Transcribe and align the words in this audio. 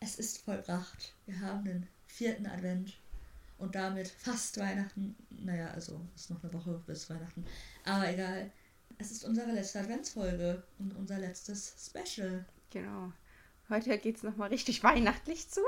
Es 0.00 0.18
ist 0.18 0.38
vollbracht. 0.44 1.14
Wir 1.26 1.40
haben 1.40 1.64
den 1.64 1.88
vierten 2.06 2.46
Advent 2.46 2.96
und 3.58 3.74
damit 3.74 4.08
fast 4.08 4.58
Weihnachten. 4.58 5.16
Naja, 5.30 5.68
also 5.68 6.00
ist 6.14 6.30
noch 6.30 6.42
eine 6.42 6.52
Woche 6.52 6.80
bis 6.86 7.10
Weihnachten. 7.10 7.44
Aber 7.84 8.08
egal. 8.08 8.52
Es 8.98 9.10
ist 9.10 9.24
unsere 9.24 9.50
letzte 9.50 9.80
Adventsfolge 9.80 10.62
und 10.78 10.94
unser 10.94 11.18
letztes 11.18 11.74
Special. 11.86 12.44
Genau. 12.70 13.12
Heute 13.68 13.98
geht 13.98 14.16
es 14.16 14.22
nochmal 14.22 14.50
richtig 14.50 14.84
weihnachtlich 14.84 15.48
zu. 15.48 15.62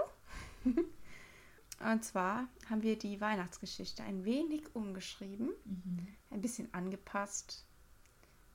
und 0.64 2.04
zwar 2.04 2.46
haben 2.70 2.82
wir 2.82 2.96
die 2.96 3.20
Weihnachtsgeschichte 3.20 4.04
ein 4.04 4.24
wenig 4.24 4.74
umgeschrieben, 4.74 5.50
mhm. 5.64 6.06
ein 6.30 6.40
bisschen 6.40 6.72
angepasst 6.72 7.65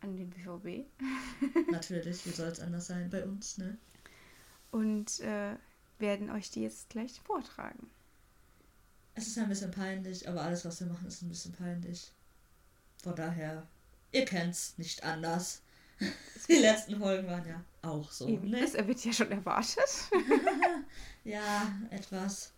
an 0.01 0.17
den 0.17 0.29
BVB. 0.29 0.85
Natürlich, 1.71 2.25
wie 2.25 2.31
soll 2.31 2.49
es 2.49 2.59
anders 2.59 2.87
sein 2.87 3.09
bei 3.09 3.23
uns, 3.23 3.57
ne? 3.57 3.77
Und 4.71 5.19
äh, 5.21 5.55
werden 5.99 6.29
euch 6.29 6.49
die 6.49 6.61
jetzt 6.61 6.89
gleich 6.89 7.19
vortragen. 7.21 7.89
Es 9.13 9.27
ist 9.27 9.37
ein 9.37 9.49
bisschen 9.49 9.71
peinlich, 9.71 10.27
aber 10.27 10.41
alles, 10.41 10.65
was 10.65 10.79
wir 10.79 10.87
machen, 10.87 11.07
ist 11.07 11.21
ein 11.21 11.29
bisschen 11.29 11.51
peinlich. 11.53 12.11
Von 13.03 13.15
daher, 13.15 13.67
ihr 14.11 14.25
kennt's 14.25 14.77
nicht 14.77 15.03
anders. 15.03 15.61
Die 16.47 16.53
letzten 16.53 16.97
Folgen 16.97 17.27
waren 17.27 17.47
ja 17.47 17.63
auch 17.81 18.11
so. 18.11 18.27
Eben, 18.27 18.49
ne? 18.49 18.61
Das 18.61 18.73
wird 18.73 19.03
ja 19.05 19.13
schon 19.13 19.31
erwartet. 19.31 20.09
ja, 21.23 21.71
etwas. 21.91 22.53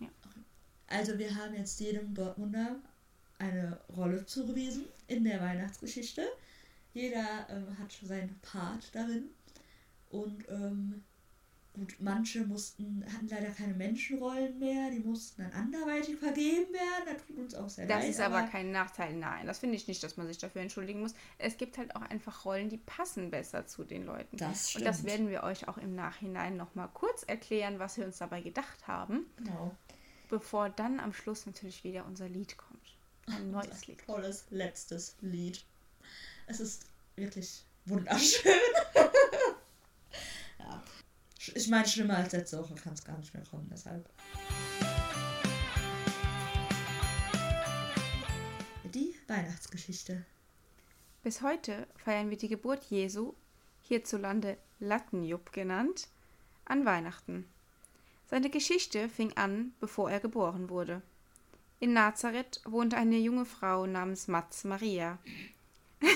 Ja. 0.00 0.08
Also 0.88 1.18
wir 1.18 1.34
haben 1.34 1.54
jetzt 1.54 1.80
jedem 1.80 2.14
Dortmunder 2.14 2.76
eine 3.38 3.80
Rolle 3.96 4.24
zugewiesen 4.26 4.86
in 5.06 5.24
der 5.24 5.40
Weihnachtsgeschichte. 5.40 6.26
Jeder 6.94 7.46
ähm, 7.50 7.78
hat 7.78 7.92
seinen 7.92 8.38
Part 8.40 8.94
darin. 8.94 9.30
Und 10.10 10.48
ähm, 10.48 11.02
Gut, 11.76 11.96
manche 11.98 12.40
mussten, 12.46 13.04
hatten 13.12 13.28
leider 13.28 13.50
keine 13.50 13.74
Menschenrollen 13.74 14.58
mehr, 14.58 14.90
die 14.90 15.00
mussten 15.00 15.42
dann 15.42 15.52
anderweitig 15.52 16.16
vergeben 16.16 16.72
werden. 16.72 17.04
Das 17.04 17.26
tut 17.26 17.36
uns 17.36 17.54
auch 17.54 17.68
sehr 17.68 17.86
das 17.86 17.96
leid. 17.96 18.04
Das 18.04 18.10
ist 18.14 18.20
aber, 18.20 18.38
aber 18.38 18.48
kein 18.48 18.72
Nachteil, 18.72 19.12
nein. 19.12 19.46
Das 19.46 19.58
finde 19.58 19.76
ich 19.76 19.86
nicht, 19.86 20.02
dass 20.02 20.16
man 20.16 20.26
sich 20.26 20.38
dafür 20.38 20.62
entschuldigen 20.62 21.00
muss. 21.00 21.12
Es 21.36 21.58
gibt 21.58 21.76
halt 21.76 21.94
auch 21.94 22.00
einfach 22.00 22.46
Rollen, 22.46 22.70
die 22.70 22.78
passen 22.78 23.30
besser 23.30 23.66
zu 23.66 23.84
den 23.84 24.06
Leuten. 24.06 24.38
Das 24.38 24.70
stimmt. 24.70 24.86
Und 24.86 24.88
das 24.88 25.04
werden 25.04 25.28
wir 25.28 25.42
euch 25.42 25.68
auch 25.68 25.76
im 25.76 25.94
Nachhinein 25.94 26.56
nochmal 26.56 26.88
kurz 26.94 27.24
erklären, 27.24 27.78
was 27.78 27.98
wir 27.98 28.06
uns 28.06 28.16
dabei 28.16 28.40
gedacht 28.40 28.88
haben. 28.88 29.26
Genau. 29.36 29.76
Bevor 30.30 30.70
dann 30.70 30.98
am 30.98 31.12
Schluss 31.12 31.44
natürlich 31.44 31.84
wieder 31.84 32.06
unser 32.06 32.26
Lied 32.26 32.56
kommt. 32.56 32.75
Ein 33.26 33.50
neues 33.50 33.86
Lied. 33.86 33.98
Tolles 34.06 34.44
letztes 34.50 35.16
Lied. 35.20 35.64
Es 36.46 36.60
ist 36.60 36.86
wirklich 37.16 37.64
wunderschön. 37.84 38.52
ja. 40.58 40.82
Ich 41.54 41.68
meine, 41.68 41.88
schlimmer 41.88 42.18
als 42.18 42.32
letzte 42.32 42.58
Woche 42.58 42.74
kann 42.76 42.92
es 42.92 43.04
gar 43.04 43.18
nicht 43.18 43.34
mehr 43.34 43.42
kommen, 43.44 43.68
deshalb. 43.70 44.08
Die 48.94 49.14
Weihnachtsgeschichte. 49.26 50.24
Bis 51.22 51.42
heute 51.42 51.88
feiern 51.96 52.30
wir 52.30 52.38
die 52.38 52.48
Geburt 52.48 52.84
Jesu, 52.84 53.34
hierzulande 53.82 54.56
Lattenjupp 54.78 55.52
genannt, 55.52 56.08
an 56.64 56.84
Weihnachten. 56.84 57.48
Seine 58.28 58.50
Geschichte 58.50 59.08
fing 59.08 59.36
an, 59.36 59.72
bevor 59.80 60.10
er 60.10 60.20
geboren 60.20 60.68
wurde. 60.68 61.02
In 61.78 61.92
Nazareth 61.92 62.60
wohnte 62.64 62.96
eine 62.96 63.18
junge 63.18 63.44
Frau 63.44 63.86
namens 63.86 64.28
Matz 64.28 64.64
Maria. 64.64 65.18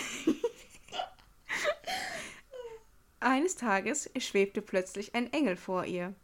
Eines 3.21 3.57
Tages 3.57 4.11
schwebte 4.19 4.63
plötzlich 4.63 5.15
ein 5.15 5.31
Engel 5.33 5.57
vor 5.57 5.85
ihr. 5.85 6.15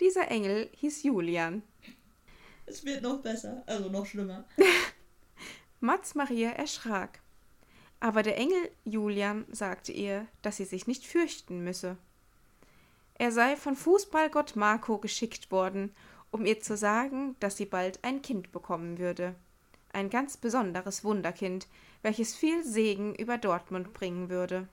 Dieser 0.00 0.28
Engel 0.28 0.68
hieß 0.72 1.04
Julian. 1.04 1.62
Es 2.66 2.84
wird 2.84 3.02
noch 3.02 3.20
besser, 3.20 3.62
also 3.66 3.88
noch 3.88 4.06
schlimmer. 4.06 4.44
Mats 5.80 6.16
Maria 6.16 6.50
erschrak. 6.50 7.20
Aber 8.00 8.24
der 8.24 8.36
Engel 8.36 8.70
Julian 8.84 9.44
sagte 9.52 9.92
ihr, 9.92 10.26
dass 10.42 10.56
sie 10.56 10.64
sich 10.64 10.88
nicht 10.88 11.06
fürchten 11.06 11.62
müsse. 11.62 11.96
Er 13.14 13.30
sei 13.30 13.54
von 13.54 13.76
Fußballgott 13.76 14.56
Marco 14.56 14.98
geschickt 14.98 15.50
worden, 15.50 15.94
um 16.30 16.46
ihr 16.46 16.60
zu 16.60 16.76
sagen, 16.76 17.36
dass 17.40 17.56
sie 17.56 17.66
bald 17.66 18.02
ein 18.02 18.22
Kind 18.22 18.52
bekommen 18.52 18.98
würde. 18.98 19.34
Ein 19.92 20.10
ganz 20.10 20.36
besonderes 20.36 21.04
Wunderkind, 21.04 21.66
welches 22.02 22.34
viel 22.36 22.64
Segen 22.64 23.14
über 23.14 23.38
Dortmund 23.38 23.92
bringen 23.92 24.30
würde. 24.30 24.68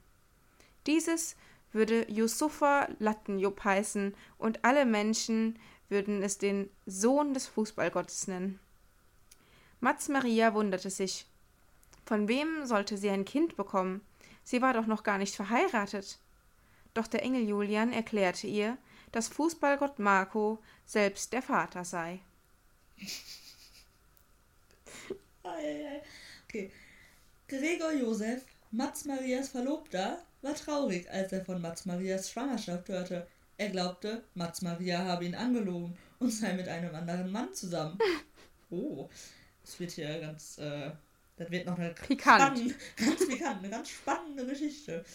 Dieses 0.85 1.35
würde 1.71 2.09
Yusufa 2.09 2.87
Lattenjup 2.99 3.63
heißen 3.63 4.15
und 4.37 4.63
alle 4.63 4.85
Menschen 4.85 5.59
würden 5.89 6.21
es 6.23 6.37
den 6.37 6.69
Sohn 6.85 7.33
des 7.33 7.47
Fußballgottes 7.47 8.27
nennen. 8.27 8.59
Mats 9.79 10.09
Maria 10.09 10.53
wunderte 10.53 10.89
sich. 10.89 11.25
Von 12.05 12.27
wem 12.27 12.65
sollte 12.65 12.97
sie 12.97 13.09
ein 13.09 13.25
Kind 13.25 13.57
bekommen? 13.57 14.01
Sie 14.43 14.61
war 14.61 14.73
doch 14.73 14.87
noch 14.87 15.03
gar 15.03 15.17
nicht 15.17 15.35
verheiratet. 15.35 16.19
Doch 16.93 17.07
der 17.07 17.21
Engel 17.21 17.47
Julian 17.47 17.91
erklärte 17.91 18.47
ihr, 18.47 18.77
dass 19.11 19.27
Fußballgott 19.27 19.99
Marco 19.99 20.59
selbst 20.85 21.33
der 21.33 21.41
Vater 21.41 21.85
sei. 21.85 22.19
okay. 26.45 26.71
Gregor 27.47 27.93
Josef, 27.93 28.43
Mats 28.71 29.05
Marias 29.05 29.49
Verlobter, 29.49 30.21
war 30.41 30.53
traurig, 30.55 31.09
als 31.09 31.31
er 31.31 31.45
von 31.45 31.61
Mats 31.61 31.85
Marias 31.85 32.29
Schwangerschaft 32.29 32.89
hörte. 32.89 33.27
Er 33.57 33.69
glaubte, 33.69 34.23
Mats 34.35 34.61
Maria 34.61 35.03
habe 35.05 35.25
ihn 35.25 35.35
angelogen 35.35 35.97
und 36.19 36.31
sei 36.31 36.53
mit 36.53 36.67
einem 36.67 36.93
anderen 36.93 37.31
Mann 37.31 37.53
zusammen. 37.53 37.97
Oh, 38.69 39.07
das 39.61 39.79
wird 39.79 39.91
hier 39.91 40.19
ganz, 40.19 40.57
äh, 40.57 40.91
das 41.37 41.49
wird 41.49 41.65
noch 41.65 41.79
eine 41.79 41.91
pikant. 41.93 42.41
Spannende, 42.41 42.75
ganz 42.97 43.25
pikant, 43.25 43.59
eine 43.59 43.69
ganz 43.69 43.89
spannende 43.89 44.45
Geschichte. 44.45 45.05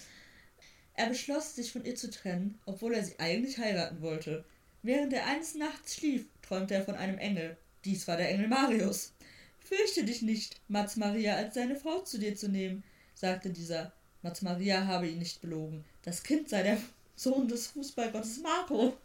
Er 0.94 1.08
beschloss, 1.08 1.54
sich 1.54 1.72
von 1.72 1.84
ihr 1.84 1.97
zu 1.97 2.10
trennen, 2.10 2.58
obwohl 2.66 2.94
er 2.94 3.04
sie 3.04 3.19
eigentlich 3.19 3.58
heiraten 3.58 4.03
wollte. 4.03 4.44
Während 4.82 5.12
er 5.12 5.26
eines 5.26 5.54
Nachts 5.54 5.97
schlief, 5.97 6.26
träumte 6.42 6.75
er 6.75 6.84
von 6.84 6.97
einem 6.97 7.19
Engel. 7.19 7.56
Dies 7.84 8.06
war 8.08 8.16
der 8.16 8.30
Engel 8.30 8.48
Marius. 8.48 9.12
Fürchte 9.60 10.04
dich 10.04 10.22
nicht, 10.22 10.60
Mats 10.69 10.97
Maria 10.97 11.36
als 11.36 11.54
seine 11.54 11.76
Frau 11.76 12.00
zu 12.00 12.19
dir 12.19 12.36
zu 12.36 12.48
nehmen, 12.48 12.82
sagte 13.14 13.50
dieser. 13.50 13.92
Mats 14.22 14.42
Maria 14.42 14.86
habe 14.86 15.08
ihn 15.08 15.19
nicht 15.19 15.41
belogen. 15.41 15.84
Das 16.02 16.22
Kind 16.22 16.48
sei 16.48 16.62
der 16.62 16.78
Sohn 17.16 17.48
des 17.48 17.69
Fußballgottes 17.69 18.41
Marco. 18.41 18.97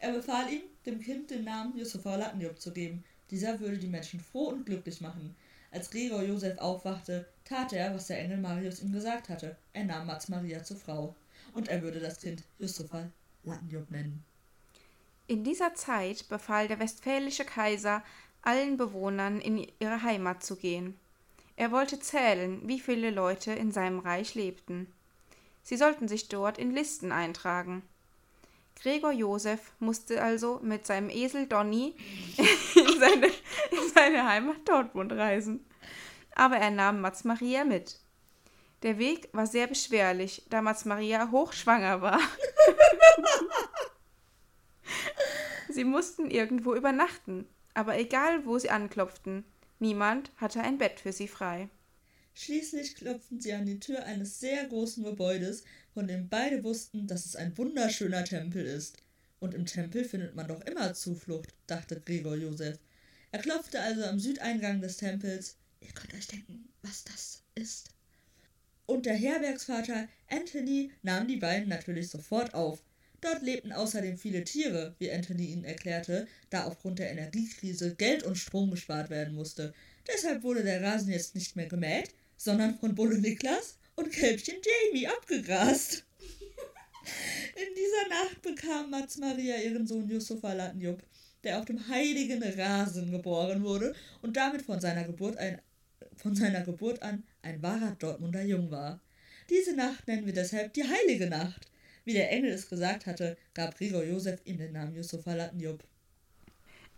Er 0.00 0.12
befahl 0.12 0.52
ihm, 0.52 0.62
dem 0.86 1.00
Kind 1.00 1.30
den 1.30 1.44
Namen 1.44 1.76
Yusufa 1.76 2.16
Latniop 2.16 2.60
zu 2.60 2.72
geben. 2.72 3.04
Dieser 3.30 3.60
würde 3.60 3.78
die 3.78 3.86
Menschen 3.86 4.20
froh 4.20 4.48
und 4.48 4.66
glücklich 4.66 5.00
machen. 5.00 5.34
Als 5.70 5.90
Gregor 5.90 6.22
Josef 6.22 6.58
aufwachte, 6.58 7.26
tat 7.44 7.72
er, 7.72 7.94
was 7.94 8.06
der 8.06 8.20
Engel 8.20 8.38
Marius 8.38 8.80
ihm 8.80 8.92
gesagt 8.92 9.28
hatte. 9.28 9.56
Er 9.72 9.84
nahm 9.84 10.06
Mats 10.06 10.28
Maria 10.28 10.62
zur 10.64 10.76
Frau. 10.76 11.14
Und 11.54 11.68
er 11.68 11.82
würde 11.82 12.00
das 12.00 12.20
Kind 12.20 12.42
Yusufa 12.58 13.08
Latniop 13.44 13.90
nennen. 13.90 14.24
In 15.26 15.44
dieser 15.44 15.74
Zeit 15.74 16.28
befahl 16.28 16.68
der 16.68 16.78
westfälische 16.78 17.44
Kaiser 17.44 18.02
allen 18.42 18.76
Bewohnern 18.76 19.40
in 19.40 19.66
ihre 19.78 20.02
Heimat 20.02 20.42
zu 20.42 20.56
gehen. 20.56 20.98
Er 21.56 21.72
wollte 21.72 21.98
zählen, 21.98 22.66
wie 22.66 22.80
viele 22.80 23.10
Leute 23.10 23.52
in 23.52 23.72
seinem 23.72 23.98
Reich 23.98 24.34
lebten. 24.34 24.86
Sie 25.64 25.76
sollten 25.76 26.08
sich 26.08 26.28
dort 26.28 26.56
in 26.56 26.70
Listen 26.70 27.12
eintragen. 27.12 27.82
Gregor 28.80 29.12
Josef 29.12 29.72
musste 29.80 30.22
also 30.22 30.60
mit 30.62 30.86
seinem 30.86 31.10
Esel 31.10 31.46
Donny 31.46 31.94
in 32.98 33.20
seine, 33.20 33.26
in 33.26 33.92
seine 33.94 34.26
Heimat 34.26 34.68
Dortmund 34.68 35.12
reisen. 35.12 35.64
Aber 36.34 36.56
er 36.56 36.70
nahm 36.70 37.00
Mats 37.00 37.24
Maria 37.24 37.64
mit. 37.64 37.98
Der 38.82 38.98
Weg 38.98 39.28
war 39.32 39.46
sehr 39.46 39.66
beschwerlich, 39.66 40.44
da 40.50 40.62
Mats 40.62 40.84
Maria 40.84 41.30
hochschwanger 41.30 42.00
war. 42.00 42.18
sie 45.68 45.84
mussten 45.84 46.30
irgendwo 46.30 46.74
übernachten, 46.74 47.46
aber 47.74 47.98
egal 47.98 48.46
wo 48.46 48.58
sie 48.58 48.70
anklopften, 48.70 49.44
Niemand 49.80 50.32
hatte 50.36 50.60
ein 50.60 50.78
Bett 50.78 51.00
für 51.00 51.12
sie 51.12 51.28
frei. 51.28 51.68
Schließlich 52.34 52.96
klopften 52.96 53.40
sie 53.40 53.52
an 53.52 53.66
die 53.66 53.80
Tür 53.80 54.04
eines 54.04 54.40
sehr 54.40 54.66
großen 54.66 55.04
Gebäudes, 55.04 55.64
von 55.94 56.08
dem 56.08 56.28
beide 56.28 56.62
wussten, 56.64 57.06
dass 57.06 57.26
es 57.26 57.36
ein 57.36 57.56
wunderschöner 57.56 58.24
Tempel 58.24 58.64
ist. 58.64 58.96
Und 59.40 59.54
im 59.54 59.66
Tempel 59.66 60.04
findet 60.04 60.34
man 60.34 60.48
doch 60.48 60.60
immer 60.62 60.94
Zuflucht, 60.94 61.54
dachte 61.68 62.00
Gregor 62.00 62.34
Josef. 62.34 62.78
Er 63.30 63.40
klopfte 63.40 63.80
also 63.80 64.04
am 64.04 64.18
Südeingang 64.18 64.80
des 64.80 64.96
Tempels. 64.96 65.56
Ihr 65.80 65.92
könnt 65.92 66.14
euch 66.14 66.26
denken, 66.26 66.68
was 66.82 67.04
das 67.04 67.42
ist. 67.54 67.90
Und 68.86 69.04
der 69.04 69.14
Herbergsvater 69.14 70.08
Anthony 70.30 70.90
nahm 71.02 71.28
die 71.28 71.36
beiden 71.36 71.68
natürlich 71.68 72.08
sofort 72.08 72.54
auf. 72.54 72.82
Dort 73.20 73.42
lebten 73.42 73.72
außerdem 73.72 74.16
viele 74.16 74.44
Tiere, 74.44 74.94
wie 74.98 75.12
Anthony 75.12 75.46
ihnen 75.46 75.64
erklärte, 75.64 76.26
da 76.50 76.64
aufgrund 76.64 77.00
der 77.00 77.10
Energiekrise 77.10 77.94
Geld 77.96 78.22
und 78.22 78.36
Strom 78.36 78.70
gespart 78.70 79.10
werden 79.10 79.34
musste. 79.34 79.74
Deshalb 80.06 80.42
wurde 80.42 80.62
der 80.62 80.82
Rasen 80.82 81.10
jetzt 81.10 81.34
nicht 81.34 81.56
mehr 81.56 81.66
gemäht, 81.66 82.14
sondern 82.36 82.78
von 82.78 82.94
Bulle 82.94 83.18
Niklas 83.18 83.76
und 83.96 84.12
Kälbchen 84.12 84.56
Jamie 84.62 85.08
abgegrast. 85.08 86.04
In 87.56 87.74
dieser 87.74 88.08
Nacht 88.08 88.40
bekam 88.42 88.90
Mats 88.90 89.18
Maria 89.18 89.56
ihren 89.56 89.86
Sohn 89.86 90.08
Yusuf 90.08 90.44
Alatnjup, 90.44 91.02
der 91.44 91.58
auf 91.58 91.64
dem 91.64 91.88
heiligen 91.88 92.42
Rasen 92.42 93.10
geboren 93.10 93.62
wurde 93.62 93.94
und 94.22 94.36
damit 94.36 94.62
von 94.62 94.80
seiner 94.80 95.04
Geburt, 95.04 95.36
ein, 95.36 95.60
von 96.16 96.34
seiner 96.34 96.62
Geburt 96.62 97.02
an 97.02 97.24
ein 97.42 97.62
wahrer 97.62 97.96
Dortmunder 97.98 98.42
Jung 98.42 98.70
war. 98.70 99.00
Diese 99.50 99.74
Nacht 99.74 100.06
nennen 100.06 100.26
wir 100.26 100.34
deshalb 100.34 100.74
die 100.74 100.84
heilige 100.84 101.28
Nacht. 101.28 101.68
Wie 102.04 102.12
der 102.12 102.30
Engel 102.30 102.52
es 102.52 102.68
gesagt 102.68 103.06
hatte, 103.06 103.36
gab 103.54 103.76
Gregor 103.76 104.02
Josef 104.02 104.40
ihm 104.44 104.58
den 104.58 104.72
Namen 104.72 104.94
Yusuf 104.94 105.26
Alatnjup. 105.26 105.84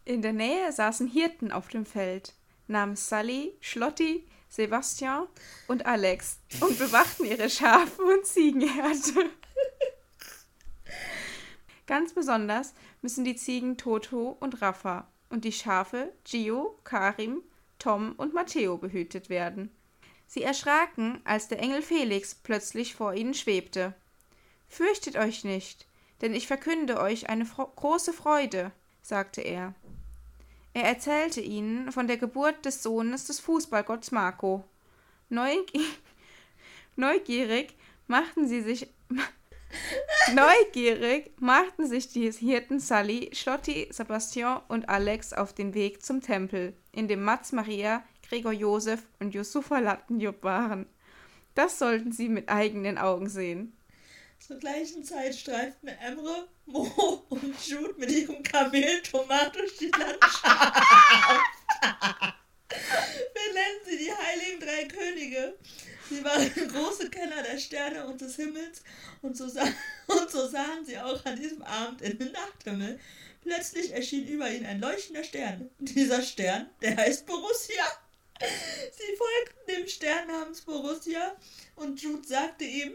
In 0.05 0.23
der 0.23 0.33
Nähe 0.33 0.73
saßen 0.73 1.09
Hirten 1.09 1.53
auf 1.53 1.69
dem 1.69 1.85
Feld 1.85 2.35
namens 2.67 3.09
Sally, 3.09 3.53
Schlotti, 3.61 4.25
Sebastian 4.49 5.27
und 5.69 5.87
Alex 5.87 6.39
und 6.61 6.79
bewachten 6.79 7.25
ihre 7.25 7.49
Schafe 7.49 8.03
und 8.03 8.27
Ziegenherde. 8.27 9.31
Ganz 11.91 12.13
besonders 12.13 12.73
müssen 13.03 13.25
die 13.25 13.35
Ziegen 13.35 13.77
Toto 13.77 14.37
und 14.39 14.63
Rafa 14.63 15.09
und 15.29 15.45
die 15.45 15.51
Schafe 15.51 16.13
Gio, 16.23 16.79
Karim, 16.85 17.43
Tom 17.81 18.13
und 18.17 18.33
Matteo 18.33 18.79
behütet 18.79 19.29
werden. 19.29 19.73
Sie 20.29 20.45
erschraken, 20.45 21.21
als 21.25 21.49
der 21.49 21.59
Engel 21.59 21.83
Felix 21.83 22.33
plötzlich 22.33 22.95
vor 22.95 23.15
ihnen 23.15 23.35
schwebte. 23.35 23.93
Fürchtet 24.69 25.17
euch 25.17 25.43
nicht, 25.43 25.89
denn 26.21 26.33
ich 26.33 26.47
verkünde 26.47 27.01
euch 27.01 27.29
eine 27.29 27.45
große 27.45 28.13
Freude, 28.13 28.71
sagte 29.03 29.41
er. 29.41 29.75
Er 30.75 30.85
erzählte 30.85 31.41
ihnen 31.41 31.91
von 31.91 32.07
der 32.07 32.19
Geburt 32.19 32.65
des 32.65 32.85
Sohnes 32.85 33.27
des 33.27 33.41
Fußballgotts 33.41 34.13
Marco. 34.13 34.63
Neugier 35.29 35.83
Neugierig 36.95 37.75
machten 38.07 38.47
sie 38.47 38.61
sich 38.61 38.87
Neugierig 40.35 41.33
machten 41.41 41.87
sich 41.87 42.09
die 42.09 42.31
Hirten 42.31 42.81
Sally, 42.81 43.31
Schlotti, 43.33 43.89
Sebastian 43.91 44.61
und 44.69 44.89
Alex 44.89 45.33
auf 45.33 45.53
den 45.53 45.75
Weg 45.75 46.03
zum 46.05 46.21
Tempel, 46.21 46.75
in 46.93 47.09
dem 47.09 47.23
Mats 47.23 47.53
Maria, 47.53 48.03
Gregor 48.29 48.53
Josef 48.53 49.03
und 49.19 49.35
Yusufa 49.35 49.79
Lattenjup 49.79 50.43
waren. 50.43 50.87
Das 51.55 51.79
sollten 51.79 52.13
sie 52.13 52.29
mit 52.29 52.49
eigenen 52.49 52.99
Augen 52.99 53.29
sehen. 53.29 53.77
Zur 54.39 54.59
gleichen 54.59 55.05
Zeit 55.05 55.35
streiften 55.35 55.89
Emre, 55.89 56.49
Mo 56.67 57.25
und 57.29 57.67
Jude 57.67 57.95
mit 57.99 58.11
ihrem 58.11 58.43
Kamel 58.43 59.03
Tomat 59.03 59.55
durch 59.55 59.77
die 59.77 59.91
Landschaft. 59.91 60.75
Wir 62.71 63.55
nennen 63.55 63.81
sie 63.85 63.99
die 63.99 64.13
heiligen 64.13 64.61
drei 64.61 64.85
Könige. 64.87 65.55
Sie 66.09 66.25
waren 66.25 66.51
große 66.69 67.11
Kenner 67.11 67.43
der 67.43 67.59
Sterne 67.59 68.07
und 68.07 68.21
des 68.21 68.37
Himmels 68.37 68.83
und 69.23 69.37
so, 69.37 69.49
sah, 69.49 69.67
und 70.07 70.31
so 70.31 70.49
sahen 70.49 70.85
sie 70.85 70.99
auch 70.99 71.25
an 71.25 71.37
diesem 71.37 71.63
Abend 71.63 72.03
in 72.03 72.19
den 72.19 72.33
Nachthimmel. 72.33 72.99
Plötzlich 73.43 73.93
erschien 73.93 74.27
über 74.27 74.51
ihnen 74.51 74.67
ein 74.67 74.81
leuchtender 74.81 75.25
Stern. 75.25 75.71
Dieser 75.79 76.23
Stern, 76.23 76.69
der 76.83 76.97
heißt 76.97 77.27
Borussia. 77.27 77.85
Sie 78.41 79.17
folgten 79.17 79.77
dem 79.77 79.89
Stern 79.89 80.29
namens 80.29 80.63
Borussia 80.63 81.37
und 81.77 82.01
Jude 82.01 82.27
sagte 82.27 82.65
ihm, 82.65 82.95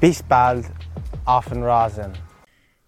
bis 0.00 0.22
bald 0.22 0.66
auf 1.24 1.48
den 1.48 1.62
Rasen. 1.62 2.12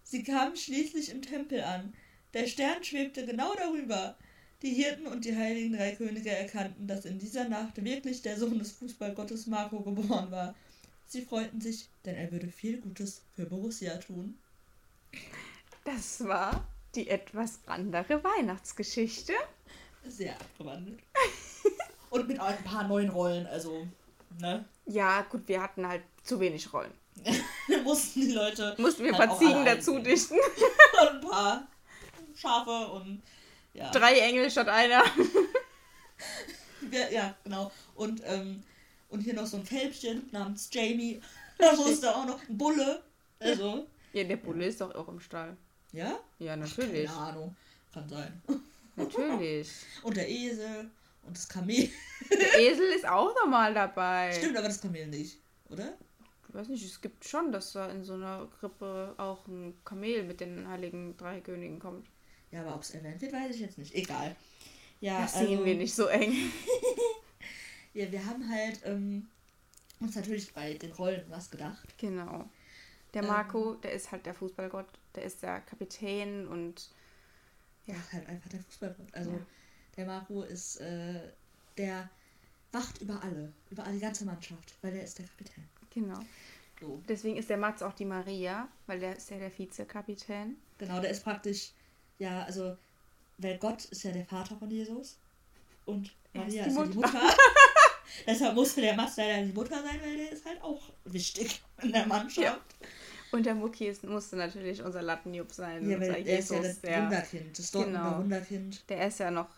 Sie 0.03 0.23
kamen 0.23 0.57
schließlich 0.57 1.11
im 1.11 1.23
Tempel 1.23 1.63
an. 1.63 1.95
Der 2.35 2.47
Stern 2.47 2.83
schwebte 2.85 3.25
genau 3.25 3.55
darüber. 3.55 4.17
Die 4.63 4.75
Hirten 4.75 5.07
und 5.07 5.25
die 5.25 5.37
heiligen 5.37 5.77
drei 5.77 5.93
Könige 5.93 6.31
erkannten, 6.31 6.87
dass 6.87 7.05
in 7.05 7.19
dieser 7.19 7.49
Nacht 7.49 7.83
wirklich 7.83 8.23
der 8.23 8.37
Sohn 8.37 8.59
des 8.59 8.73
Fußballgottes 8.73 9.47
Marco 9.47 9.81
geboren 9.81 10.31
war. 10.31 10.55
Sie 11.07 11.23
freuten 11.23 11.61
sich, 11.61 11.89
denn 12.05 12.17
er 12.17 12.31
würde 12.33 12.49
viel 12.49 12.81
Gutes 12.81 13.23
für 13.35 13.47
Borussia 13.47 13.97
tun. 13.99 14.37
Das 15.85 16.25
war 16.25 16.67
die 16.95 17.09
etwas 17.09 17.61
andere 17.67 18.23
Weihnachtsgeschichte. 18.25 19.33
Sehr 20.07 20.35
abgewandelt. 20.35 20.99
und 22.11 22.29
mit 22.29 22.41
ein 22.41 22.63
paar 22.65 22.87
neuen 22.87 23.11
Rollen, 23.11 23.47
also, 23.47 23.87
ne? 24.41 24.65
Ja, 24.87 25.23
gut, 25.23 25.47
wir 25.47 25.63
hatten 25.63 25.87
halt 25.87 26.03
zu 26.25 26.41
wenig 26.41 26.73
Rollen. 26.73 26.93
mussten 27.85 28.21
die 28.21 28.33
Leute. 28.33 28.75
Mussten 28.79 29.05
wir 29.05 29.19
ein 29.19 29.29
paar 29.29 29.39
Ziegen 29.39 29.65
dazu 29.65 29.99
dichten. 29.99 30.35
und 31.03 31.09
ein 31.09 31.21
paar 31.21 31.67
Schafe 32.35 32.93
und. 32.93 33.23
Ja. 33.79 33.91
Drei 33.91 34.19
Engel 34.19 34.51
statt 34.51 34.69
einer. 34.69 35.05
ja, 37.13 37.37
genau. 37.45 37.71
Und, 37.95 38.23
ähm, 38.25 38.65
und 39.09 39.21
hier 39.21 39.35
noch 39.35 39.47
so 39.47 39.57
ein 39.57 39.65
Kälbchen 39.65 40.29
namens 40.33 40.69
Jamie. 40.73 41.23
Da 41.59 41.73
musste 41.75 42.15
auch 42.15 42.27
noch 42.27 42.41
ein 42.49 42.59
Bulle. 42.59 43.03
Also. 43.39 43.87
Ja, 44.13 44.25
der 44.25 44.37
Bulle 44.37 44.67
ist 44.67 44.81
doch 44.81 44.93
auch 44.97 45.07
im 45.07 45.21
Stall. 45.21 45.57
Ja? 45.93 46.19
Ja, 46.41 46.57
natürlich. 46.57 47.09
Ach, 47.09 47.15
keine 47.15 47.29
Ahnung. 47.29 47.57
Kann 47.95 48.09
sein. 48.09 48.43
Natürlich. 48.97 49.71
Und 50.03 50.17
der 50.17 50.29
Esel 50.29 50.91
und 51.23 51.37
das 51.37 51.49
Kamel. 51.49 51.91
Der 52.31 52.59
Esel 52.59 52.87
ist 52.97 53.07
auch 53.07 53.35
nochmal 53.35 53.75
dabei. 53.75 54.33
Stimmt, 54.33 54.57
aber 54.57 54.69
das 54.69 54.81
Kamel 54.81 55.07
nicht, 55.09 55.39
oder? 55.69 55.93
Ich 56.49 56.55
weiß 56.55 56.69
nicht, 56.69 56.85
es 56.85 57.01
gibt 57.03 57.25
schon, 57.27 57.53
dass 57.53 57.75
da 57.75 57.91
in 57.91 58.03
so 58.03 58.15
einer 58.15 58.49
Krippe 58.59 59.15
auch 59.19 59.47
ein 59.47 59.75
Kamel 59.85 60.25
mit 60.25 60.41
den 60.41 60.67
heiligen 60.67 61.17
drei 61.19 61.43
Königen 61.43 61.79
kommt. 61.79 62.09
Ja, 62.51 62.63
aber 62.63 62.75
ob 62.75 62.83
es 62.83 62.91
erwähnt 62.91 63.21
wird, 63.21 63.33
weiß 63.33 63.55
ich 63.55 63.61
jetzt 63.61 63.79
nicht. 63.79 63.95
Egal. 63.95 64.35
Ja, 65.01 65.23
das 65.23 65.35
also, 65.35 65.47
sehen 65.49 65.65
wir 65.65 65.75
nicht 65.75 65.95
so 65.95 66.07
eng. 66.07 66.33
ja, 67.95 68.11
wir 68.11 68.25
haben 68.25 68.49
halt 68.51 68.81
ähm, 68.85 69.29
uns 70.01 70.17
natürlich 70.17 70.53
bei 70.53 70.75
den 70.75 70.93
Rollen 70.93 71.25
was 71.29 71.51
gedacht. 71.51 71.95
Genau. 71.99 72.49
Der 73.15 73.23
ähm. 73.23 73.29
Marco, 73.29 73.75
ähm, 73.75 73.81
der 73.83 73.93
ist 73.93 74.11
halt 74.11 74.27
der 74.27 74.35
Fußballgott, 74.35 74.89
der 75.15 75.25
ist 75.25 75.43
der 75.43 75.61
Kapitän 75.61 76.49
und 76.49 76.91
ja, 77.87 77.95
halt 78.13 78.27
einfach 78.29 78.51
der 78.51 78.61
Fußballgott. 78.61 79.15
Also 79.15 79.31
ja. 79.31 79.47
der 79.97 80.07
Marco 80.07 80.43
ist 80.43 80.77
äh, 80.81 81.21
der 81.77 82.11
wacht 82.73 83.01
über 83.01 83.23
alle, 83.23 83.53
über 83.71 83.85
die 83.85 83.99
ganze 83.99 84.25
Mannschaft, 84.25 84.75
weil 84.83 84.93
der 84.93 85.05
ist 85.05 85.19
der 85.19 85.27
Kapitän. 85.27 85.65
Genau. 85.91 86.21
So. 86.81 87.03
Deswegen 87.09 87.37
ist 87.37 87.51
der 87.51 87.57
Mats 87.57 87.83
auch 87.83 87.95
die 87.95 88.05
Maria, 88.05 88.69
weil 88.87 89.01
der 89.01 89.17
ist 89.17 89.31
ja 89.31 89.39
der 89.39 89.57
Vizekapitän. 89.57 90.57
Genau, 90.79 91.01
der 91.01 91.11
ist 91.11 91.25
praktisch, 91.25 91.73
ja, 92.19 92.43
also, 92.45 92.77
weil 93.39 93.59
Gott 93.59 93.85
ist 93.87 94.03
ja 94.03 94.13
der 94.13 94.25
Vater 94.25 94.57
von 94.57 94.71
Jesus 94.71 95.19
und 95.85 96.13
Maria 96.35 96.65
ist, 96.65 96.73
ist 96.73 96.77
ja 96.77 96.85
die 96.87 96.97
Mutter. 96.97 97.21
Deshalb 98.27 98.55
musste 98.55 98.81
der 98.81 98.95
Mats 98.95 99.17
leider 99.17 99.45
die 99.45 99.53
Mutter 99.53 99.83
sein, 99.83 100.01
weil 100.03 100.17
der 100.17 100.33
ist 100.33 100.45
halt 100.45 100.63
auch 100.63 100.83
wichtig 101.05 101.63
in 101.83 101.93
der 101.93 102.07
Mannschaft. 102.07 102.39
Ja. 102.39 102.89
Und 103.31 103.45
der 103.45 103.55
Mucki 103.55 103.95
musste 104.03 104.37
natürlich 104.37 104.83
unser 104.83 105.03
Lattenjupp 105.03 105.53
sein. 105.53 105.89
Ja, 105.89 106.01
weil 106.01 106.11
er 106.11 106.19
Jesus, 106.19 106.51
ist 106.51 106.51
ja 106.51 106.63
das 106.63 106.81
der, 106.81 107.03
Wunderkind, 107.03 107.59
das 107.59 107.71
Dortmunder 107.71 108.01
genau, 108.01 108.19
Wunderkind. 108.19 108.89
Der 108.89 109.07
ist 109.07 109.21
ja 109.21 109.31
noch 109.31 109.51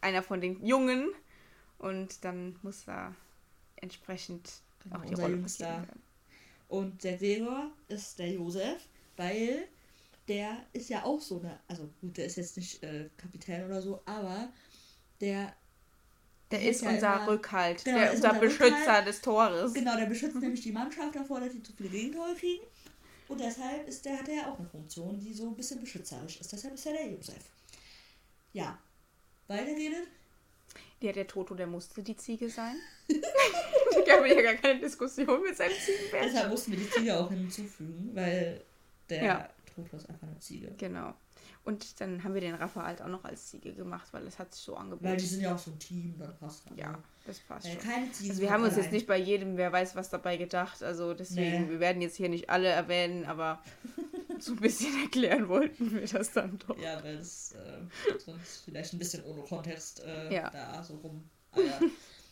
einer 0.00 0.22
von 0.22 0.40
den 0.40 0.64
Jungen 0.64 1.08
und 1.78 2.24
dann 2.24 2.56
muss 2.62 2.86
er 2.86 3.14
entsprechend 3.76 4.50
genau, 4.84 4.96
auch 4.96 5.04
die 5.04 5.14
Rolle 5.14 5.36
Jüngster. 5.36 5.86
Und 6.68 7.02
der 7.02 7.16
Gregor 7.16 7.70
ist 7.88 8.18
der 8.18 8.30
Josef, 8.32 8.82
weil 9.16 9.66
der 10.28 10.66
ist 10.72 10.90
ja 10.90 11.04
auch 11.04 11.20
so 11.20 11.40
eine, 11.40 11.58
also 11.66 11.88
gut, 12.00 12.16
der 12.16 12.26
ist 12.26 12.36
jetzt 12.36 12.56
nicht 12.56 12.82
äh, 12.82 13.08
Kapitän 13.16 13.64
oder 13.64 13.80
so, 13.82 14.02
aber 14.04 14.52
der 15.20 15.54
der 16.50 16.62
ist 16.62 16.82
ja 16.82 16.90
unser 16.90 17.16
immer, 17.16 17.28
Rückhalt, 17.28 17.84
genau, 17.84 17.98
der 17.98 18.12
unser, 18.14 18.28
unser 18.28 18.40
Beschützer 18.40 18.80
Rückhalt. 18.80 19.06
des 19.06 19.20
Tores. 19.20 19.74
Genau, 19.74 19.96
der 19.96 20.06
beschützt 20.06 20.36
nämlich 20.36 20.62
die 20.62 20.72
Mannschaft 20.72 21.14
davor, 21.14 21.40
dass 21.40 21.52
sie 21.52 21.62
zu 21.62 21.72
viele 21.74 21.90
Gegentore 21.90 22.34
kriegen. 22.34 22.64
Und 23.28 23.40
deshalb 23.40 23.86
ist 23.86 24.04
der, 24.06 24.18
hat 24.18 24.28
er 24.28 24.34
ja 24.34 24.50
auch 24.50 24.58
eine 24.58 24.68
Funktion, 24.68 25.20
die 25.20 25.34
so 25.34 25.48
ein 25.48 25.54
bisschen 25.54 25.80
beschützerisch 25.80 26.40
ist. 26.40 26.50
Deshalb 26.50 26.72
ist 26.72 26.86
er 26.86 26.94
der 26.94 27.10
Josef. 27.10 27.44
Ja. 28.54 28.78
Weitergeredet? 29.46 30.08
Ja, 31.00 31.12
der 31.12 31.26
Toto, 31.26 31.54
der 31.54 31.66
musste 31.66 32.02
die 32.02 32.16
Ziege 32.16 32.48
sein. 32.48 32.76
da 33.08 34.00
gab 34.06 34.26
ja 34.26 34.40
gar 34.40 34.54
keine 34.54 34.80
Diskussion 34.80 35.42
mit 35.42 35.56
seinem 35.56 35.72
Ziegenbärchen. 35.72 36.32
Deshalb 36.32 36.50
mussten 36.50 36.72
wir 36.72 36.78
die 36.78 36.90
Ziege 36.90 37.18
auch 37.18 37.28
hinzufügen, 37.28 38.10
weil 38.14 38.64
der 39.10 39.24
ja. 39.24 39.50
Ist 39.92 40.08
einfach 40.08 40.26
eine 40.26 40.38
Ziege. 40.38 40.72
Genau. 40.76 41.14
Und 41.64 42.00
dann 42.00 42.24
haben 42.24 42.34
wir 42.34 42.40
den 42.40 42.54
Rafa 42.54 42.82
halt 42.82 43.02
auch 43.02 43.08
noch 43.08 43.24
als 43.24 43.48
Ziege 43.48 43.74
gemacht, 43.74 44.08
weil 44.12 44.26
es 44.26 44.38
hat 44.38 44.54
sich 44.54 44.62
so 44.62 44.76
angeboten. 44.76 45.04
Weil 45.04 45.16
die 45.16 45.26
sind 45.26 45.42
ja 45.42 45.54
auch 45.54 45.58
so 45.58 45.70
ein 45.70 45.78
Team, 45.78 46.14
dann 46.18 46.36
passt 46.38 46.70
das. 46.70 46.78
Ja, 46.78 46.98
das 47.26 47.40
passt 47.40 47.66
äh, 47.66 47.72
schon. 47.72 47.80
Keine 47.80 48.12
Ziege 48.12 48.30
also 48.30 48.42
wir 48.42 48.50
haben 48.50 48.62
uns 48.62 48.72
allein. 48.72 48.84
jetzt 48.84 48.92
nicht 48.92 49.06
bei 49.06 49.18
jedem, 49.18 49.56
wer 49.56 49.72
weiß 49.72 49.94
was 49.94 50.08
dabei 50.08 50.36
gedacht. 50.36 50.82
Also 50.82 51.14
deswegen, 51.14 51.64
nee. 51.64 51.70
wir 51.70 51.80
werden 51.80 52.00
jetzt 52.00 52.16
hier 52.16 52.28
nicht 52.28 52.48
alle 52.48 52.68
erwähnen, 52.68 53.26
aber 53.26 53.62
so 54.38 54.52
ein 54.52 54.60
bisschen 54.60 55.02
erklären 55.02 55.48
wollten 55.48 55.92
wir 55.92 56.06
das 56.06 56.32
dann 56.32 56.58
doch. 56.66 56.78
Ja, 56.78 57.02
weil 57.02 57.16
es 57.16 57.52
äh, 57.52 58.18
sonst 58.18 58.64
vielleicht 58.64 58.94
ein 58.94 58.98
bisschen 58.98 59.24
ohne 59.24 59.42
Kontext 59.42 60.02
äh, 60.04 60.34
ja. 60.34 60.50
da 60.50 60.82
so 60.82 60.94
rum. 60.96 61.28
Ah, 61.52 61.60
ja. 61.60 61.80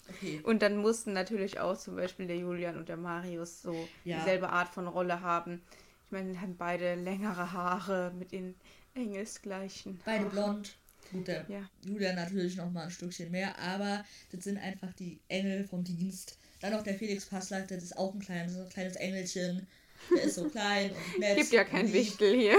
Okay. 0.08 0.40
Und 0.44 0.62
dann 0.62 0.76
mussten 0.76 1.12
natürlich 1.12 1.58
auch 1.58 1.76
zum 1.76 1.96
Beispiel 1.96 2.28
der 2.28 2.36
Julian 2.38 2.76
und 2.76 2.88
der 2.88 2.96
Marius 2.96 3.62
so 3.62 3.88
ja. 4.04 4.18
dieselbe 4.18 4.50
Art 4.50 4.68
von 4.68 4.86
Rolle 4.86 5.20
haben. 5.20 5.62
Ich 6.06 6.12
meine, 6.12 6.32
die 6.32 6.38
haben 6.38 6.56
beide 6.56 6.94
längere 6.94 7.52
Haare 7.52 8.12
mit 8.16 8.30
den 8.30 8.54
Engelsgleichen. 8.94 10.00
Beide 10.04 10.26
blond. 10.26 10.76
Gut, 11.10 11.26
der 11.26 11.44
ja. 11.48 11.68
Julian 11.84 12.14
natürlich 12.14 12.56
noch 12.56 12.70
mal 12.70 12.84
ein 12.84 12.90
Stückchen 12.90 13.30
mehr, 13.30 13.58
aber 13.58 14.04
das 14.30 14.44
sind 14.44 14.58
einfach 14.58 14.92
die 14.94 15.18
Engel 15.28 15.64
vom 15.64 15.82
Dienst. 15.82 16.38
Dann 16.60 16.72
noch 16.72 16.82
der 16.82 16.94
Felix 16.94 17.26
Passlack, 17.26 17.68
das 17.68 17.82
ist 17.82 17.98
auch 17.98 18.14
ein 18.14 18.20
kleines, 18.20 18.56
ein 18.56 18.68
kleines 18.68 18.96
Engelchen. 18.96 19.66
Der 20.14 20.24
ist 20.24 20.36
so 20.36 20.48
klein 20.48 20.90
und 20.90 21.18
nett. 21.18 21.36
Gibt 21.36 21.52
ja 21.52 21.64
kein. 21.64 21.92
Wichtel 21.92 22.34
hier. 22.34 22.56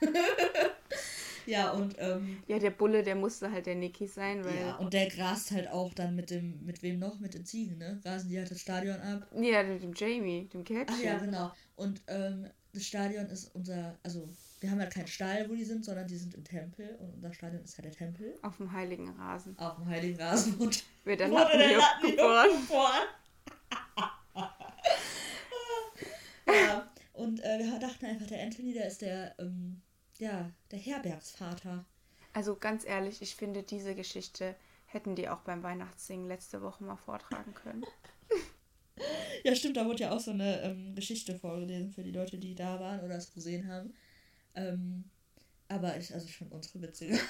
Ja, 1.46 1.70
und, 1.72 1.94
ähm, 1.98 2.42
Ja, 2.46 2.58
der 2.58 2.70
Bulle, 2.70 3.02
der 3.02 3.14
musste 3.14 3.50
halt 3.50 3.66
der 3.66 3.76
Niki 3.76 4.06
sein, 4.06 4.44
weil. 4.44 4.56
ja, 4.58 4.76
und 4.76 4.92
der 4.92 5.08
grast 5.08 5.50
halt 5.52 5.68
auch 5.68 5.92
dann 5.94 6.14
mit 6.16 6.30
dem, 6.30 6.64
mit 6.64 6.82
wem 6.82 6.98
noch? 6.98 7.18
Mit 7.20 7.34
den 7.34 7.44
Ziegen, 7.44 7.78
ne? 7.78 8.00
Grasen 8.02 8.28
die 8.28 8.38
halt 8.38 8.50
das 8.50 8.60
Stadion 8.60 9.00
ab. 9.00 9.26
Ja, 9.40 9.62
mit 9.62 9.82
dem 9.82 9.92
Jamie, 9.94 10.48
dem 10.52 10.64
Kälbchen. 10.64 10.96
Ach 10.98 11.02
ja, 11.04 11.18
genau. 11.18 11.52
Und 11.76 12.02
ähm, 12.08 12.46
das 12.72 12.84
Stadion 12.86 13.26
ist 13.26 13.54
unser, 13.54 13.96
also 14.02 14.28
wir 14.60 14.70
haben 14.70 14.80
halt 14.80 14.92
keinen 14.92 15.06
Stall, 15.06 15.48
wo 15.48 15.54
die 15.54 15.64
sind, 15.64 15.84
sondern 15.84 16.06
die 16.06 16.16
sind 16.16 16.34
im 16.34 16.44
Tempel 16.44 16.96
und 17.00 17.14
unser 17.14 17.32
Stadion 17.32 17.62
ist 17.62 17.76
ja 17.76 17.82
der 17.82 17.92
Tempel. 17.92 18.34
Auf 18.42 18.56
dem 18.56 18.72
heiligen 18.72 19.08
Rasen. 19.10 19.58
Auf 19.58 19.76
dem 19.76 19.86
Heiligen 19.86 20.20
Rasen 20.20 20.54
und 20.56 20.82
Wird 21.04 21.20
der 21.20 21.30
wurde 21.30 21.56
der 21.56 21.76
Lattenjupp 21.78 22.16
geboren. 22.16 22.48
geboren. 22.62 23.06
ja, 26.46 26.90
und 27.12 27.40
äh, 27.44 27.58
wir 27.58 27.78
dachten 27.78 28.06
einfach, 28.06 28.26
der 28.26 28.42
Anthony, 28.42 28.72
der 28.72 28.86
ist 28.88 29.02
der, 29.02 29.34
ähm, 29.38 29.80
ja, 30.18 30.50
der 30.70 30.78
Herbergsvater. 30.78 31.84
Also 32.32 32.56
ganz 32.56 32.84
ehrlich, 32.84 33.22
ich 33.22 33.36
finde, 33.36 33.62
diese 33.62 33.94
Geschichte 33.94 34.54
hätten 34.86 35.14
die 35.16 35.28
auch 35.28 35.40
beim 35.40 35.62
Weihnachtssingen 35.62 36.28
letzte 36.28 36.62
Woche 36.62 36.84
mal 36.84 36.96
vortragen 36.96 37.54
können. 37.54 37.84
Ja, 39.44 39.54
stimmt, 39.54 39.76
da 39.76 39.84
wurde 39.84 40.04
ja 40.04 40.10
auch 40.10 40.18
so 40.18 40.30
eine 40.30 40.62
ähm, 40.62 40.94
Geschichte 40.94 41.38
vorgelesen 41.38 41.92
für 41.92 42.02
die 42.02 42.12
Leute, 42.12 42.38
die 42.38 42.54
da 42.54 42.80
waren 42.80 43.04
oder 43.04 43.16
es 43.16 43.32
gesehen 43.32 43.70
haben. 43.70 43.92
Ähm, 44.54 45.04
aber 45.68 45.96
ich, 45.98 46.12
also 46.14 46.26
ich 46.26 46.34
finde 46.36 46.56
unsere 46.56 46.80
witziger. 46.80 47.16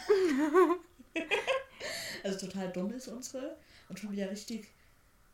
also 2.22 2.46
total 2.46 2.72
dumm 2.72 2.92
ist 2.92 3.08
unsere 3.08 3.58
und 3.88 3.98
schon 3.98 4.12
wieder 4.12 4.30
richtig 4.30 4.68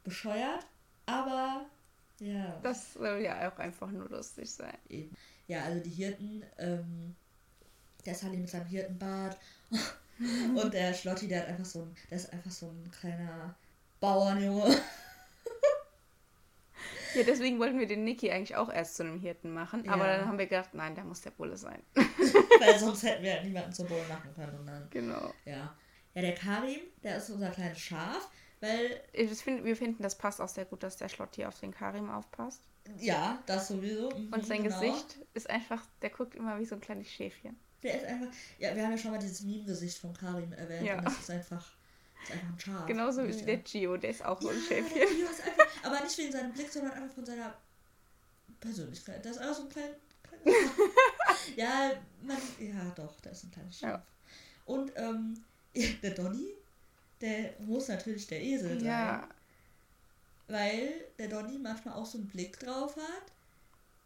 bescheuert. 0.03 0.67
Aber 1.07 1.67
ja, 2.19 2.59
Das 2.63 2.95
soll 2.95 3.21
ja 3.21 3.51
auch 3.53 3.59
einfach 3.59 3.91
nur 3.91 4.09
lustig 4.09 4.51
sein. 4.51 4.77
eben. 4.89 5.15
Ja, 5.47 5.65
also 5.65 5.83
die 5.83 5.91
Hirten, 5.91 6.43
ähm, 6.59 7.15
der 8.05 8.15
Sally 8.15 8.37
mit 8.37 8.51
seinem 8.51 8.67
Hirtenbart 8.67 9.37
und 10.55 10.73
der 10.75 10.93
Schlotti, 10.95 11.29
der 11.29 11.41
hat 11.43 11.49
einfach 11.49 11.65
so 11.65 11.83
ein, 11.83 11.95
der 12.11 12.17
ist 12.19 12.33
einfach 12.33 12.51
so 12.51 12.67
ein 12.67 12.91
kleiner 12.91 13.55
Bauernjunge. 14.01 14.77
Ja, 17.15 17.23
deswegen 17.25 17.59
wollten 17.59 17.79
wir 17.79 17.87
den 17.87 18.05
Niki 18.05 18.31
eigentlich 18.31 18.57
auch 18.57 18.71
erst 18.73 18.97
zu 18.97 19.03
einem 19.03 19.21
Hirten 19.21 19.53
machen. 19.53 19.87
Aber 19.89 20.07
Ja. 20.09 20.17
dann 20.17 20.29
haben 20.29 20.39
wir 20.39 20.47
gedacht, 20.47 20.71
nein, 20.73 20.95
der 20.95 21.05
muss 21.05 21.21
der 21.21 21.31
Bulle 21.31 21.59
sein. 21.59 21.83
Weil 21.95 22.79
sonst 22.79 23.03
hätten 23.03 23.23
wir 23.23 23.33
halt 23.35 23.45
niemanden 23.45 23.71
zur 23.73 23.87
Bulle 23.87 24.03
machen 24.09 24.35
können. 24.35 24.59
Und 24.59 24.67
dann, 24.67 24.89
Genau. 24.91 25.33
ja. 25.45 25.77
Ja, 26.15 26.21
der 26.23 26.35
Karim, 26.35 26.81
der 27.03 27.19
ist 27.19 27.29
unser 27.31 27.51
kleines 27.51 27.81
Schaf, 27.81 28.31
weil, 28.61 29.01
Ich 29.13 29.31
find, 29.43 29.65
wir 29.65 29.77
finden, 29.77 30.03
das 30.03 30.17
passt 30.17 30.41
auch 30.41 30.49
sehr 30.49 30.65
gut, 30.65 30.83
dass 30.83 30.97
der 30.97 31.09
Schlotti 31.09 31.45
auf 31.45 31.59
den 31.61 31.73
Karim 31.73 32.11
aufpasst. 32.11 32.63
ja, 32.99 33.43
das 33.47 33.69
sowieso. 33.69 34.09
mhm, 34.11 34.33
Und 34.33 34.47
sein 34.47 34.63
genau. 34.63 34.79
Gesicht 34.81 35.19
ist 35.35 35.51
einfach, 35.51 35.85
der 36.01 36.11
guckt 36.11 36.35
immer 36.35 36.59
wie 36.59 36.65
so 36.65 36.75
ein 36.77 36.81
kleines 36.81 37.09
Schäfchen. 37.11 37.59
Der 37.83 37.97
ist 38.01 38.05
einfach, 38.07 38.29
ja, 38.59 38.75
wir 38.77 38.85
haben 38.85 38.93
ja 38.93 38.99
schon 38.99 39.11
mal 39.11 39.19
dieses 39.19 39.43
Meme-Gesicht 39.43 39.99
von 39.99 40.15
Karim 40.15 40.53
erwähnt. 40.53 40.87
Ja. 40.87 40.99
Und 40.99 41.05
das 41.07 41.19
ist 41.19 41.31
einfach, 41.31 41.75
das 42.21 42.29
ist 42.29 42.33
einfach 42.35 42.49
ein 42.55 42.61
Schaf. 42.61 42.87
Genauso 42.87 43.27
wie 43.27 43.43
der 43.43 43.57
Gio, 43.59 43.97
der 43.97 44.11
ist 44.11 44.25
auch 44.25 44.41
so 44.41 44.49
ein 44.51 44.57
Ja, 44.57 44.63
Schäfchen. 44.63 44.95
der 44.95 45.07
Gio 45.07 45.27
ist 45.29 45.43
einfach, 45.47 45.67
aber 45.85 46.01
nicht 46.05 46.19
wegen 46.19 46.33
seinem 46.33 46.53
Blick, 46.53 46.71
sondern 46.73 46.93
einfach 46.93 47.15
von 47.15 47.27
seiner 47.27 47.55
Persönlichkeit. 48.61 49.25
Der 49.25 49.33
ist 49.33 49.39
einfach 49.39 49.57
so 49.57 49.63
ein 49.63 49.69
kleiner. 49.69 49.95
kleiner 50.23 50.57
ja, 51.57 51.93
man, 52.23 52.37
ja, 52.61 52.93
doch, 52.95 53.21
der 53.21 53.33
ist 53.33 53.45
ein 53.45 53.51
kleines 53.51 53.79
Schaf. 53.79 53.91
Ja. 53.91 54.07
Und 54.67 54.93
ähm, 54.95 55.43
der 56.03 56.11
Donny, 56.13 56.55
der 57.21 57.55
muss 57.61 57.89
natürlich 57.89 58.27
der 58.29 58.41
Esel 58.41 58.79
sein. 58.79 58.85
Ja, 58.87 59.29
Weil 60.49 60.93
der 61.19 61.29
Donny 61.29 61.59
manchmal 61.59 61.95
auch 61.95 62.07
so 62.07 62.19
einen 62.19 62.29
Blick 62.29 62.59
drauf 62.61 62.97
hat. 62.97 63.33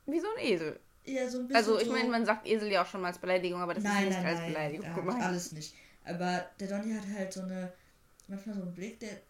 wie 0.07 0.21
so 0.21 0.27
ein 0.37 0.45
Esel. 0.45 0.81
Ja, 1.07 1.29
so 1.29 1.39
ein 1.39 1.49
bisschen. 1.49 1.57
Also 1.57 1.81
ich 1.81 1.89
meine, 1.89 2.09
man 2.09 2.27
sagt 2.27 2.47
Esel 2.47 2.71
ja 2.71 2.83
auch 2.83 2.87
schon 2.87 3.01
mal 3.01 3.09
als 3.09 3.19
Beleidigung, 3.19 3.61
aber 3.61 3.75
das 3.75 3.85
nein, 3.85 4.05
ist 4.05 4.09
nicht 4.09 4.19
nein, 4.19 4.27
als 4.27 4.39
nein, 4.41 4.49
Beleidigung 4.49 4.95
gemeint. 4.95 5.23
Alles 5.23 5.53
nicht. 5.53 5.75
Aber 6.05 6.47
der 6.61 6.69
Donny 6.69 6.95
hat 6.95 7.05
halt 7.17 7.33
so 7.33 7.43
eine, 7.43 7.73
manchmal 8.29 8.57
so 8.57 8.63
einen 8.63 8.75
Blick, 8.75 9.01
der, 9.01 9.21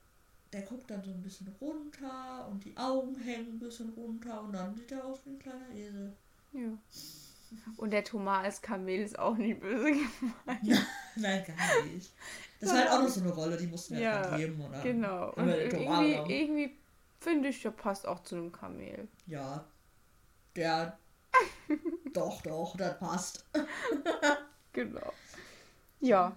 der 0.52 0.62
guckt 0.62 0.90
dann 0.90 1.02
so 1.02 1.10
ein 1.10 1.22
bisschen 1.22 1.54
runter 1.60 2.48
und 2.50 2.64
die 2.64 2.76
Augen 2.76 3.14
hängen 3.16 3.54
ein 3.54 3.58
bisschen 3.58 3.90
runter 3.90 4.42
und 4.42 4.52
dann 4.52 4.74
sieht 4.74 4.92
er 4.92 5.04
aus 5.04 5.20
wie 5.24 5.30
ein 5.30 5.38
kleiner 5.38 5.70
Esel. 5.74 6.12
Ja. 6.52 6.78
Und 7.76 7.90
der 7.92 8.04
Thomas 8.04 8.44
als 8.44 8.62
Kamel 8.62 9.00
ist 9.00 9.18
auch 9.18 9.36
nicht 9.36 9.60
böse 9.60 9.92
gemeint. 9.92 10.86
Nein, 11.16 11.44
gar 11.46 11.84
nicht. 11.84 12.12
Das 12.60 12.70
war 12.70 12.78
halt 12.78 12.90
auch 12.90 13.02
noch 13.02 13.08
so 13.08 13.20
eine 13.20 13.30
Rolle, 13.30 13.56
die 13.56 13.66
mussten 13.66 13.94
wir 13.94 14.02
Ja, 14.02 14.22
einfach 14.22 14.36
geben, 14.38 14.60
oder? 14.60 14.82
Genau. 14.82 15.32
Und 15.34 15.48
irgendwie, 15.48 16.34
irgendwie 16.34 16.76
finde 17.20 17.48
ich, 17.48 17.62
der 17.62 17.70
passt 17.70 18.06
auch 18.06 18.22
zu 18.22 18.34
einem 18.36 18.52
Kamel. 18.52 19.08
Ja. 19.26 19.64
Der. 20.56 20.98
Doch, 22.16 22.42
doch, 22.42 22.76
das 22.76 22.98
passt. 22.98 23.44
Genau. 24.72 25.10
Ja. 26.00 26.36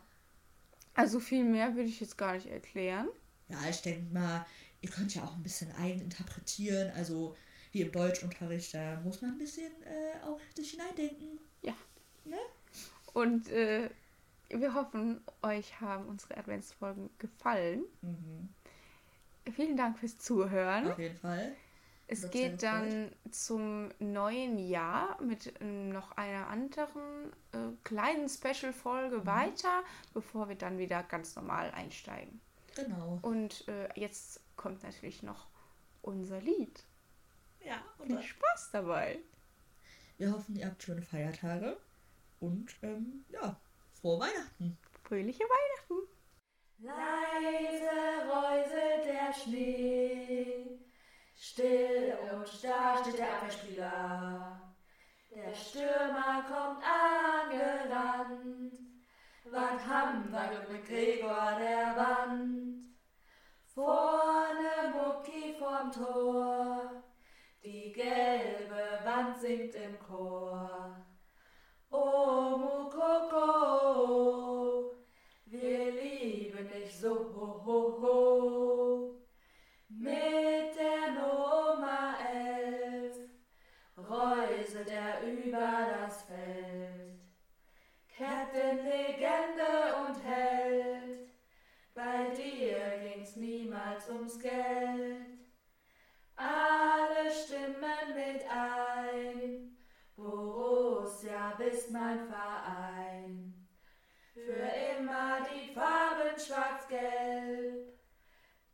Also 0.94 1.20
viel 1.20 1.44
mehr 1.44 1.76
würde 1.76 1.90
ich 1.90 2.00
jetzt 2.00 2.18
gar 2.18 2.36
nicht 2.36 2.46
erklären. 2.46 3.10
Ja, 3.50 3.58
ich 3.70 3.82
denke 3.82 4.14
mal, 4.14 4.46
ihr 4.80 4.90
könnt 4.90 5.14
ja 5.14 5.26
auch 5.26 5.36
ein 5.36 5.44
bisschen 5.44 5.70
eigen 5.76 6.00
interpretieren. 6.00 6.90
Also, 6.96 7.36
wie 7.74 7.82
im 7.82 7.92
Deutschunterricht, 7.92 8.74
da 8.74 9.02
muss 9.02 9.22
man 9.22 9.32
ein 9.32 9.38
bisschen 9.38 9.74
äh, 9.84 10.26
auch 10.26 10.40
sich 10.56 10.72
hineindenken. 10.72 11.38
Und 13.14 13.50
äh, 13.50 13.90
wir 14.50 14.74
hoffen, 14.74 15.22
euch 15.42 15.80
haben 15.82 16.08
unsere 16.08 16.38
Adventsfolgen 16.38 17.10
gefallen. 17.18 17.84
Mhm. 18.02 18.50
Vielen 19.54 19.78
Dank 19.78 20.00
fürs 20.00 20.18
Zuhören. 20.18 20.92
Auf 20.92 21.00
jeden 21.00 21.18
Fall. 21.18 21.54
Es 22.12 22.30
geht 22.32 22.64
dann 22.64 23.12
zum 23.30 23.90
neuen 24.00 24.58
Jahr 24.58 25.22
mit 25.22 25.54
ähm, 25.62 25.90
noch 25.90 26.12
einer 26.18 26.48
anderen 26.48 27.32
äh, 27.52 27.58
kleinen 27.84 28.28
Special-Folge 28.28 29.18
Mhm. 29.20 29.26
weiter, 29.28 29.84
bevor 30.14 30.50
wir 30.50 30.56
dann 30.56 30.78
wieder 30.80 31.04
ganz 31.04 31.36
normal 31.36 31.70
einsteigen. 31.72 32.42
Genau. 32.76 33.20
Und 33.22 33.68
äh, 33.68 33.90
jetzt 34.00 34.42
kommt 34.56 34.82
natürlich 34.84 35.22
noch 35.22 35.48
unser 36.02 36.42
Lied. 36.42 36.84
Ja, 37.64 37.84
und 38.00 38.08
Viel 38.08 38.24
Spaß 38.24 38.72
dabei. 38.72 39.20
wir 40.18 40.32
hoffen, 40.32 40.56
ihr 40.56 40.66
habt 40.66 40.82
schöne 40.82 41.02
Feiertage. 41.04 41.78
Und, 42.40 42.74
ähm, 42.82 43.26
ja, 43.30 43.60
frohe 44.02 44.20
Weihnachten. 44.22 44.78
Fröhliche 45.04 45.44
Weihnachten. 45.44 46.08
Leise 46.82 48.30
räuselt 48.32 49.06
der 49.06 49.34
Schnee, 49.34 49.99
starr 53.10 53.50
steht 53.50 53.78
der 53.78 53.90
Abwehrspieler. 53.90 54.62
Der 55.32 55.54
Stürmer 55.54 56.44
kommt 56.48 56.84
angerannt, 56.84 58.74
was 59.46 59.86
haben 59.86 60.32
wir 60.32 60.68
mit 60.72 60.86
Gregor 60.86 61.58
der 61.60 61.96
Wand? 61.96 62.86
Vorne 63.74 64.94
Mucki 64.94 65.56
vorm 65.58 65.92
Tor, 65.92 67.04
die 67.64 67.92
gelbe 67.94 69.00
Wand 69.04 69.38
singt 69.40 69.76
im 69.76 70.00
Chor. 70.00 70.96
O 71.92 72.58
Mukoko, 72.58 73.42
wir 75.46 75.92
lieben 75.92 76.68
dich 76.70 77.00
so 77.00 77.32
ho, 77.36 77.62
ho, 77.66 78.02
ho. 78.02 79.16
Mit 79.90 80.76
der 80.76 80.89
räuselt 84.80 84.90
er 84.90 85.22
über 85.24 85.88
das 86.02 86.24
Feld. 86.24 87.20
Captain, 88.18 88.86
Legende 88.86 89.96
und 90.06 90.24
Held, 90.24 91.30
bei 91.94 92.30
dir 92.36 93.00
ging's 93.02 93.36
niemals 93.36 94.10
ums 94.10 94.40
Geld. 94.40 95.26
Alle 96.36 97.32
stimmen 97.32 98.16
mit 98.16 98.44
ein, 98.50 99.78
Borussia 100.16 101.54
bist 101.58 101.92
mein 101.92 102.28
Verein. 102.28 103.68
Für 104.34 104.98
immer 104.98 105.40
die 105.52 105.74
Farben 105.74 106.40
schwarz-gelb, 106.40 107.94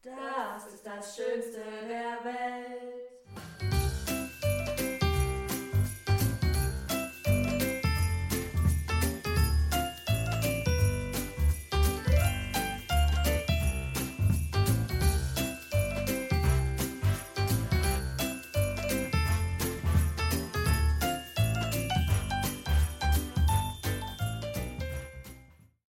das 0.01 0.73
ist 0.73 0.85
das 0.85 1.15
Schönste 1.15 1.61
der 1.87 2.23
Welt. 2.23 2.54